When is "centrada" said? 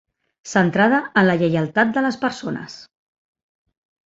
0.51-1.01